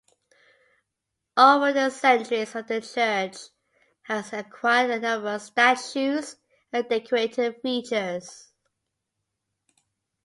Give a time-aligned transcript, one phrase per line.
[1.37, 3.37] Over the centuries the church
[4.01, 6.37] has acquired numerous statues
[6.73, 8.51] and decorative features.